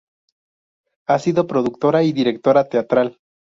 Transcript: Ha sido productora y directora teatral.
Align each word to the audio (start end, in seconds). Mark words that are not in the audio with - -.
Ha 1.05 1.19
sido 1.19 1.45
productora 1.45 2.01
y 2.01 2.11
directora 2.11 2.67
teatral. 2.67 3.19